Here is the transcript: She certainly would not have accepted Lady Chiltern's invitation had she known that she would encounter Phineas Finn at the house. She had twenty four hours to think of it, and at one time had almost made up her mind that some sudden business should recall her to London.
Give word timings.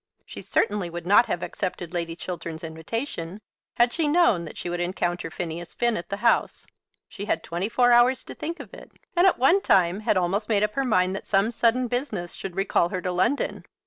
She 0.25 0.41
certainly 0.41 0.89
would 0.89 1.05
not 1.05 1.27
have 1.27 1.43
accepted 1.43 1.93
Lady 1.93 2.15
Chiltern's 2.15 2.63
invitation 2.63 3.39
had 3.75 3.93
she 3.93 4.07
known 4.07 4.45
that 4.45 4.57
she 4.57 4.67
would 4.67 4.79
encounter 4.79 5.29
Phineas 5.29 5.75
Finn 5.75 5.95
at 5.95 6.09
the 6.09 6.17
house. 6.25 6.65
She 7.07 7.25
had 7.25 7.43
twenty 7.43 7.69
four 7.69 7.91
hours 7.91 8.23
to 8.23 8.33
think 8.33 8.59
of 8.59 8.73
it, 8.73 8.91
and 9.15 9.27
at 9.27 9.37
one 9.37 9.61
time 9.61 9.99
had 9.99 10.17
almost 10.17 10.49
made 10.49 10.63
up 10.63 10.73
her 10.73 10.83
mind 10.85 11.15
that 11.15 11.27
some 11.27 11.51
sudden 11.51 11.87
business 11.87 12.33
should 12.33 12.55
recall 12.55 12.89
her 12.89 12.99
to 13.03 13.11
London. 13.11 13.63